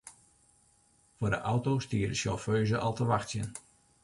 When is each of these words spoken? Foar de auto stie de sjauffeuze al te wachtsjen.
Foar 1.17 1.31
de 1.33 1.41
auto 1.51 1.71
stie 1.85 2.09
de 2.09 2.17
sjauffeuze 2.21 2.77
al 2.85 2.93
te 2.97 3.05
wachtsjen. 3.11 3.49